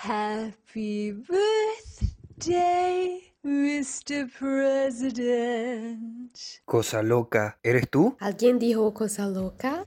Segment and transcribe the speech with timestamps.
[0.00, 1.12] Happy
[2.36, 4.30] birthday, Mr.
[4.38, 6.38] President.
[6.64, 8.16] Cosa loca, ¿eres tú?
[8.20, 9.84] ¿Alguien dijo cosa loca?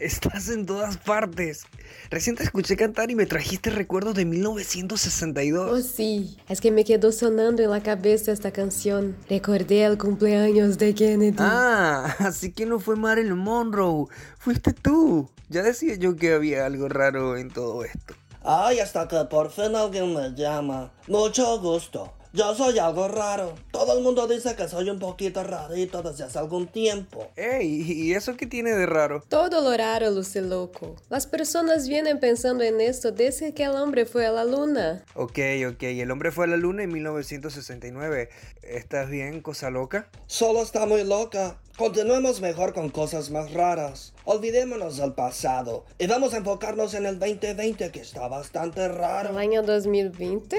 [0.00, 1.64] Estás en todas partes.
[2.10, 5.84] Recién te escuché cantar y me trajiste recuerdos de Oh 1962.
[5.84, 9.16] sí, es que me quedó sonando en la cabeza esta canción.
[9.28, 11.36] Recordé el cumpleaños de Kennedy.
[11.38, 14.06] Ah, así que no fue Marilyn Monroe,
[14.38, 15.28] fuiste tú.
[15.48, 18.14] Ya decía yo que había algo raro en todo esto.
[18.44, 20.92] Ay, hasta que por fin alguien me llama.
[21.08, 22.12] Mucho gusto.
[22.38, 23.56] Yo soy algo raro.
[23.72, 27.26] Todo el mundo dice que soy un poquito rarito desde hace algún tiempo.
[27.34, 29.24] Ey, ¿y eso qué tiene de raro?
[29.28, 30.94] Todo lo raro luce loco.
[31.10, 35.04] Las personas vienen pensando en esto desde que el hombre fue a la luna.
[35.16, 38.28] Ok, ok, el hombre fue a la luna en 1969.
[38.62, 40.08] ¿Estás bien, cosa loca?
[40.28, 41.58] Solo está muy loca.
[41.76, 44.12] Continuemos mejor con cosas más raras.
[44.24, 49.30] Olvidémonos del pasado y vamos a enfocarnos en el 2020 que está bastante raro.
[49.30, 50.56] ¿El año 2020?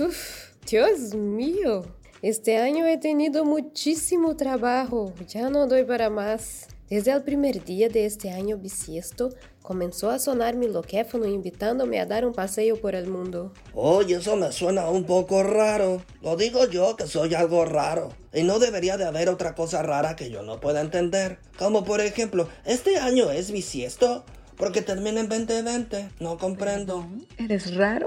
[0.00, 1.84] Uf, Dios mío.
[2.22, 5.12] Este año he tenido muchísimo trabajo.
[5.28, 6.68] Ya no doy para más.
[6.88, 9.30] Desde el primer día de este año bisiesto,
[9.62, 13.52] comenzó a sonar mi loquéfono invitándome a dar un paseo por el mundo.
[13.74, 16.02] Oye, eso me suena un poco raro.
[16.22, 18.10] Lo digo yo que soy algo raro.
[18.32, 21.38] Y no debería de haber otra cosa rara que yo no pueda entender.
[21.58, 24.24] Como por ejemplo, ¿este año es bisiesto?
[24.56, 26.08] Porque termina en 2020.
[26.20, 27.06] No comprendo.
[27.36, 28.06] ¿Eres raro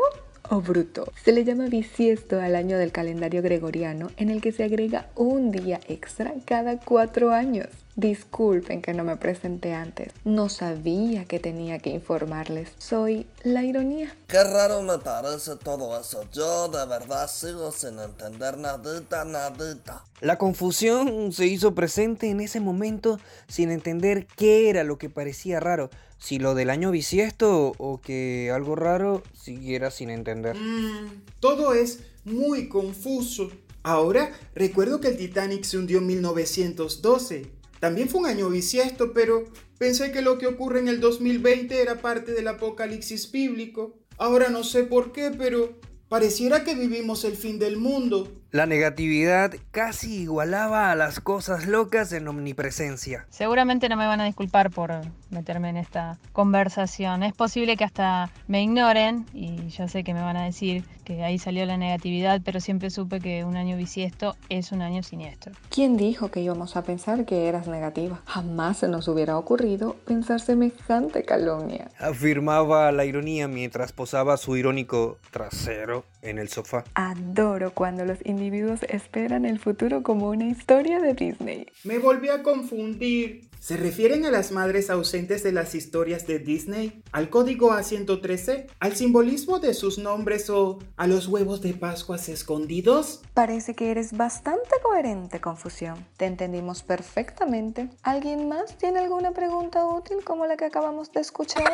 [0.49, 1.11] o bruto?
[1.23, 5.51] Se le llama bisiesto al año del calendario gregoriano en el que se agrega un
[5.51, 7.67] día extra cada cuatro años.
[7.97, 10.13] Disculpen que no me presenté antes.
[10.23, 12.69] No sabía que tenía que informarles.
[12.77, 14.15] Soy la ironía.
[14.27, 16.23] Qué raro me parece todo eso.
[16.31, 20.05] Yo de verdad sigo sin entender nadita, nadita.
[20.21, 25.59] La confusión se hizo presente en ese momento sin entender qué era lo que parecía
[25.59, 25.89] raro.
[26.19, 30.55] Si lo del año bisiesto o que algo raro siguiera sin entender.
[30.55, 33.49] Mm, todo es muy confuso.
[33.81, 37.56] Ahora recuerdo que el Titanic se hundió en 1912.
[37.80, 39.45] También fue un año bisiesto, pero
[39.77, 43.99] pensé que lo que ocurre en el 2020 era parte del apocalipsis bíblico.
[44.17, 45.80] Ahora no sé por qué, pero
[46.10, 48.42] pareciera que vivimos el fin del mundo.
[48.52, 53.25] La negatividad casi igualaba a las cosas locas en omnipresencia.
[53.30, 57.23] Seguramente no me van a disculpar por meterme en esta conversación.
[57.23, 61.23] Es posible que hasta me ignoren y yo sé que me van a decir que
[61.23, 65.53] ahí salió la negatividad, pero siempre supe que un año bisiesto es un año siniestro.
[65.69, 68.21] ¿Quién dijo que íbamos a pensar que eras negativa?
[68.25, 71.89] Jamás se nos hubiera ocurrido pensar semejante calumnia.
[71.99, 76.83] Afirmaba la ironía mientras posaba su irónico trasero en el sofá.
[76.94, 81.67] Adoro cuando los individuos esperan el futuro como una historia de Disney.
[81.83, 83.48] Me volví a confundir.
[83.60, 87.02] ¿Se refieren a las madres ausentes de las historias de Disney?
[87.11, 88.67] ¿Al código A113?
[88.80, 93.22] ¿Al simbolismo de sus nombres o a los huevos de Pascuas escondidos?
[93.34, 96.05] Parece que eres bastante coherente, Confusión.
[96.17, 97.89] Te entendimos perfectamente.
[98.04, 101.73] ¿Alguien más tiene alguna pregunta útil como la que acabamos de escuchar?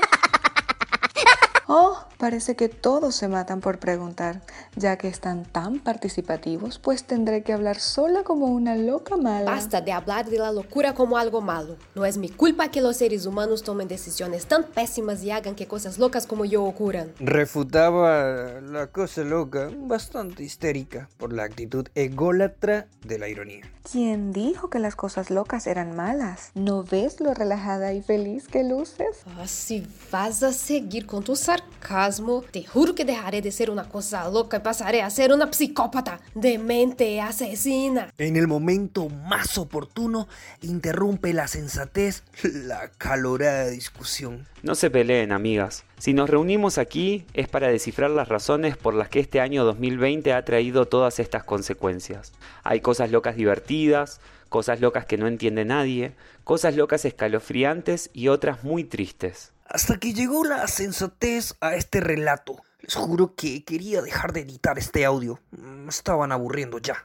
[1.68, 4.42] Oh, parece que todos se matan por preguntar.
[4.76, 9.50] Ya que están tan participativos, pues tendré que hablar sola como una loca mala.
[9.50, 11.78] Basta de hablar de la locura como algo malo.
[11.96, 15.68] No es mi culpa que los seres humanos tomen decisiones tan pésimas y hagan que
[15.68, 17.14] cosas locas como yo ocurran.
[17.20, 23.62] Refutaba la cosa loca, bastante histérica, por la actitud ególatra de la ironía.
[23.90, 26.52] ¿Quién dijo que las cosas locas eran malas?
[26.56, 29.24] ¿No ves lo relajada y feliz que luces?
[29.38, 33.88] Ah, si vas a seguir con tu sarcasmo, te juro que dejaré de ser una
[33.88, 38.12] cosa loca y pasaré a ser una psicópata, demente, asesina.
[38.18, 40.28] En el momento más oportuno,
[40.62, 44.48] interrumpe la sensatez la calorada discusión.
[44.64, 45.84] No se peleen, amigas.
[46.00, 50.34] Si nos reunimos aquí es para descifrar las razones por las que este año 2020
[50.34, 52.34] ha traído todas estas consecuencias.
[52.64, 54.20] Hay cosas locas divertidas,
[54.50, 56.14] cosas locas que no entiende nadie,
[56.44, 59.52] cosas locas escalofriantes y otras muy tristes.
[59.74, 62.58] Hasta que llegó la sensatez a este relato.
[62.82, 65.40] Les juro que quería dejar de editar este audio.
[65.50, 67.04] Me estaban aburriendo ya.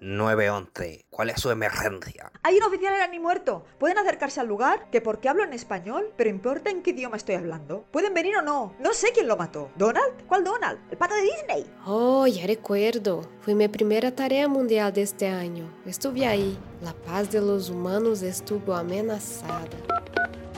[0.00, 1.06] 911.
[1.10, 2.32] ¿Cuál es su emergencia?
[2.42, 3.64] Hay un oficial en mi muerto.
[3.78, 4.90] ¿Pueden acercarse al lugar?
[4.90, 7.84] Que porque hablo en español, pero importa en qué idioma estoy hablando.
[7.92, 8.74] ¿Pueden venir o no?
[8.80, 9.70] No sé quién lo mató.
[9.76, 10.26] ¿Donald?
[10.26, 10.80] ¿Cuál Donald?
[10.90, 11.72] ¿El pata de Disney?
[11.86, 13.30] Oh, ya recuerdo.
[13.40, 15.72] Fue mi primera tarea mundial de este año.
[15.86, 16.58] Estuve ahí.
[16.82, 19.68] La paz de los humanos estuvo amenazada.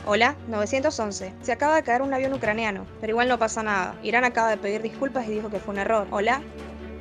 [0.06, 1.34] Hola, 911.
[1.42, 3.98] Se acaba de caer un avión ucraniano, pero igual no pasa nada.
[4.02, 6.06] Irán acaba de pedir disculpas y dijo que fue un error.
[6.10, 6.42] Hola.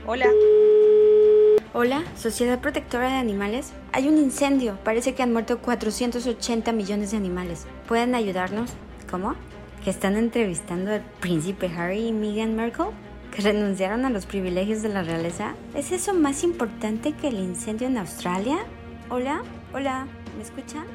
[0.07, 0.25] Hola.
[1.73, 3.73] Hola, Sociedad Protectora de Animales.
[3.91, 4.79] Hay un incendio.
[4.83, 7.67] Parece que han muerto 480 millones de animales.
[7.87, 8.71] ¿Pueden ayudarnos?
[9.09, 9.35] ¿Cómo?
[9.85, 12.87] que están entrevistando al príncipe Harry y Meghan Markle?
[13.31, 15.53] ¿Que renunciaron a los privilegios de la realeza?
[15.75, 18.57] ¿Es eso más importante que el incendio en Australia?
[19.11, 19.43] Hola,
[19.73, 20.07] hola,
[20.37, 20.85] ¿me escuchan?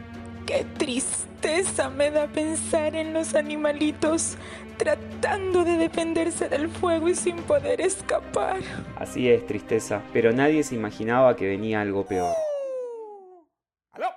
[0.46, 4.36] Qué tristeza me da pensar en los animalitos
[4.76, 8.60] tratando de defenderse del fuego y sin poder escapar.
[8.96, 12.34] Así es, tristeza, pero nadie se imaginaba que venía algo peor.
[13.92, 14.08] ¡Aló!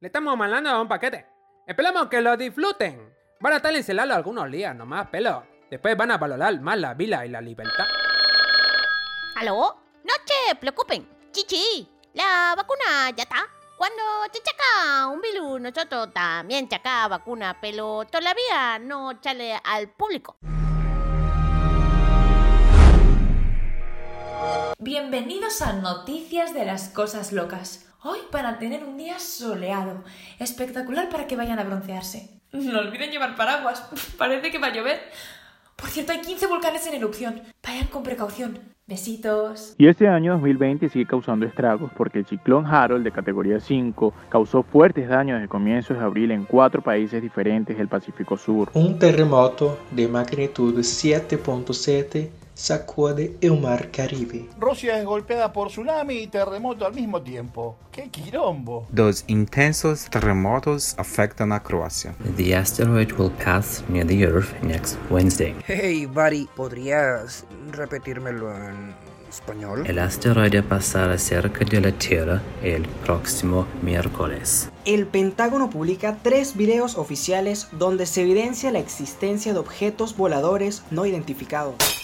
[0.00, 1.26] Le estamos mandando a un paquete.
[1.66, 3.14] Esperamos que lo disfruten.
[3.40, 5.44] Van a estar encerrados algunos días nomás, pelo.
[5.70, 7.86] Después van a valorar más la vida y la libertad.
[9.36, 9.78] ¿Aló?
[10.04, 11.08] No se preocupen.
[11.30, 13.61] Chichi, la vacuna ya está.
[13.82, 20.36] Cuando te chaca un virus, nosotros también chaca vacuna, pero todavía no sale al público.
[24.78, 27.88] Bienvenidos a Noticias de las Cosas Locas.
[28.04, 30.04] Hoy para tener un día soleado,
[30.38, 32.40] espectacular para que vayan a broncearse.
[32.52, 33.82] No olviden llevar paraguas,
[34.16, 35.10] parece que va a llover.
[35.74, 37.42] Por cierto, hay 15 volcanes en erupción.
[37.60, 38.76] Vayan con precaución.
[38.92, 39.74] Besitos.
[39.78, 44.62] Y este año 2020 sigue causando estragos porque el ciclón Harold de categoría 5 causó
[44.62, 48.68] fuertes daños desde comienzos de abril en cuatro países diferentes del Pacífico Sur.
[48.74, 54.48] Un terremoto de magnitud 7.7 sacude el mar Caribe.
[54.60, 57.76] Rusia es golpeada por tsunami y terremoto al mismo tiempo.
[57.90, 58.86] ¡Qué quilombo!
[58.88, 62.14] Dos intensos terremotos afectan a Croacia.
[62.36, 65.56] The asteroid will pass near the Earth next Wednesday.
[65.66, 68.94] Hey, buddy, ¿podrías repetírmelo en
[69.28, 69.84] español?
[69.84, 74.70] El asteroide pasará cerca de la Tierra el próximo miércoles.
[74.84, 81.06] El Pentágono publica tres videos oficiales donde se evidencia la existencia de objetos voladores no
[81.06, 82.01] identificados.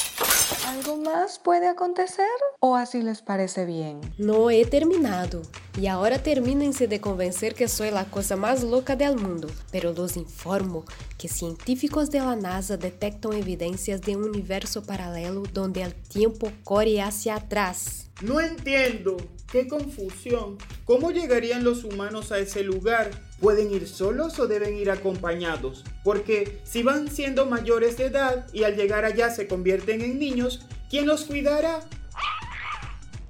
[0.78, 2.24] ¿Algo más puede acontecer?
[2.60, 4.00] ¿O así les parece bien?
[4.16, 5.42] No he terminado.
[5.76, 9.48] Y ahora termínense de convencer que soy la cosa más loca del mundo.
[9.72, 10.84] Pero los informo
[11.18, 17.02] que científicos de la NASA detectan evidencias de un universo paralelo donde el tiempo corre
[17.02, 18.08] hacia atrás.
[18.22, 19.16] No entiendo.
[19.50, 20.58] ¡Qué confusión!
[20.84, 23.10] ¿Cómo llegarían los humanos a ese lugar?
[23.40, 25.84] ¿Pueden ir solos o deben ir acompañados?
[26.02, 30.66] Porque si van siendo mayores de edad y al llegar allá se convierten en niños,
[30.90, 31.80] ¿quién los cuidará?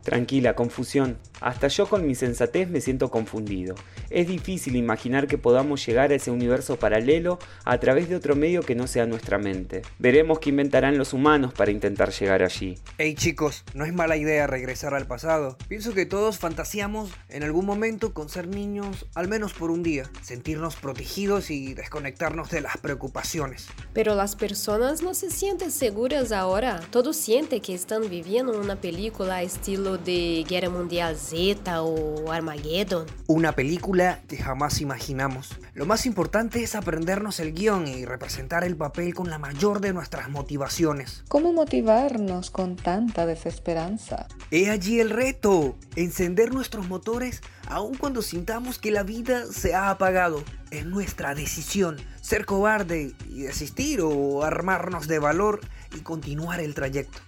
[0.03, 1.19] Tranquila, confusión.
[1.41, 3.75] Hasta yo con mi sensatez me siento confundido.
[4.11, 8.63] Es difícil imaginar que podamos llegar a ese universo paralelo a través de otro medio
[8.63, 9.83] que no sea nuestra mente.
[9.99, 12.79] Veremos qué inventarán los humanos para intentar llegar allí.
[12.99, 15.57] Hey chicos, no es mala idea regresar al pasado.
[15.69, 20.11] Pienso que todos fantaseamos en algún momento con ser niños, al menos por un día,
[20.23, 23.69] sentirnos protegidos y desconectarnos de las preocupaciones.
[23.93, 26.81] Pero las personas no se sienten seguras ahora.
[26.91, 33.07] Todos sienten que están viviendo una película estilo de Guerra Mundial Z o Armageddon.
[33.27, 35.51] Una película que jamás imaginamos.
[35.75, 39.93] Lo más importante es aprendernos el guion y representar el papel con la mayor de
[39.93, 41.25] nuestras motivaciones.
[41.29, 44.27] ¿Cómo motivarnos con tanta desesperanza?
[44.51, 49.91] He allí el reto, encender nuestros motores aun cuando sintamos que la vida se ha
[49.91, 50.43] apagado.
[50.71, 55.61] Es nuestra decisión ser cobarde y desistir o armarnos de valor
[55.95, 57.19] y continuar el trayecto.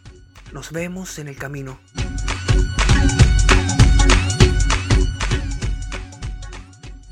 [0.55, 1.79] Nos vemos en el camino.